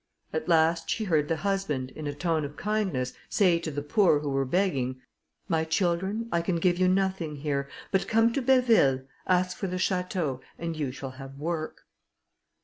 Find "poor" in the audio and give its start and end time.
3.83-4.17